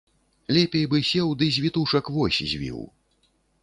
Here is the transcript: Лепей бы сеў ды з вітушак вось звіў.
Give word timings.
Лепей 0.57 0.87
бы 0.93 0.97
сеў 1.11 1.29
ды 1.43 1.51
з 1.59 1.67
вітушак 1.69 2.05
вось 2.19 2.43
звіў. 2.51 2.79